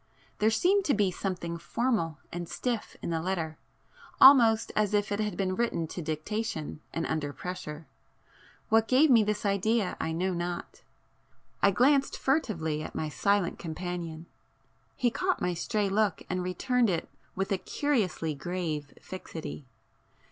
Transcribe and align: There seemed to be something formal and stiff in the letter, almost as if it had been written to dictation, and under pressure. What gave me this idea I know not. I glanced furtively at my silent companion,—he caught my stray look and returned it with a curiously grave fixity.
There 0.39 0.49
seemed 0.49 0.83
to 0.85 0.95
be 0.95 1.11
something 1.11 1.59
formal 1.59 2.17
and 2.33 2.49
stiff 2.49 2.97
in 3.03 3.11
the 3.11 3.21
letter, 3.21 3.59
almost 4.19 4.71
as 4.75 4.95
if 4.95 5.11
it 5.11 5.19
had 5.19 5.37
been 5.37 5.53
written 5.55 5.85
to 5.89 6.01
dictation, 6.01 6.81
and 6.91 7.05
under 7.05 7.31
pressure. 7.31 7.85
What 8.69 8.87
gave 8.87 9.11
me 9.11 9.23
this 9.23 9.45
idea 9.45 9.95
I 9.99 10.11
know 10.11 10.33
not. 10.33 10.81
I 11.61 11.69
glanced 11.69 12.17
furtively 12.17 12.81
at 12.81 12.95
my 12.95 13.09
silent 13.09 13.59
companion,—he 13.59 15.11
caught 15.11 15.39
my 15.39 15.53
stray 15.53 15.87
look 15.87 16.23
and 16.31 16.41
returned 16.41 16.89
it 16.89 17.07
with 17.35 17.51
a 17.51 17.59
curiously 17.59 18.33
grave 18.33 18.95
fixity. 18.99 19.67